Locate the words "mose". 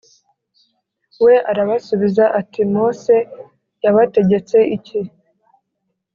2.75-3.15